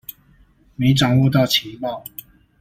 [0.77, 2.03] 沒掌握到情報